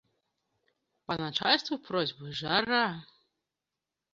Па 1.11 1.17
начальству 1.25 1.75
просьбы 1.91 2.27
жара! 2.41 2.85